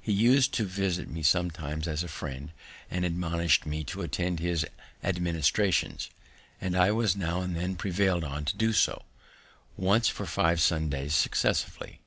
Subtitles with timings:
[0.00, 2.50] He us'd to visit me sometimes as a friend,
[2.90, 4.66] and admonished me to attend his
[5.04, 6.10] administrations,
[6.60, 9.04] and I was now and then prevail'd on to do so,
[9.76, 12.00] once for five Sundays successively.